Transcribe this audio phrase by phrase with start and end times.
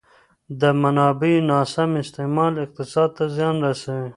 [0.61, 4.09] د منابعو ناسم استعمال اقتصاد ته زیان رسوي.